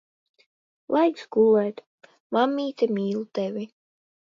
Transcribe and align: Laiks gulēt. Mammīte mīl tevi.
Laiks 0.97 1.27
gulēt. 1.35 1.85
Mammīte 2.39 2.91
mīl 2.99 3.23
tevi. 3.41 3.71